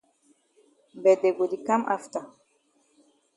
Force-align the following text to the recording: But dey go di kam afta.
But 1.03 1.17
dey 1.21 1.33
go 1.37 1.45
di 1.51 1.57
kam 1.67 1.81
afta. 1.95 2.19